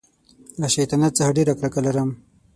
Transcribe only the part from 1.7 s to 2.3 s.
لرم.